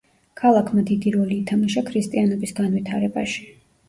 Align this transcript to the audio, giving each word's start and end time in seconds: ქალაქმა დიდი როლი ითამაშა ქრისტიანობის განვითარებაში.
ქალაქმა 0.41 0.83
დიდი 0.91 1.11
როლი 1.15 1.37
ითამაშა 1.41 1.83
ქრისტიანობის 1.89 2.55
განვითარებაში. 2.61 3.45